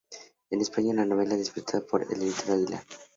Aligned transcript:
En 0.49 0.61
España 0.61 0.95
la 0.95 1.05
novela 1.05 1.35
fue 1.35 1.37
distribuida 1.37 1.85
por 1.85 2.01
Editorial 2.01 2.53
Aguilar. 2.63 2.83